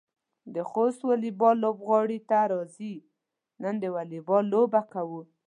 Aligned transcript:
د 0.53 0.57
خوست 0.69 0.99
واليبال 1.09 1.55
لوبغالي 1.63 2.19
ته 2.29 2.39
راځئ، 2.51 2.95
نن 3.63 3.75
د 3.83 3.85
واليبال 3.95 4.43
لوبه 4.53 4.81
کوو. 4.93 5.21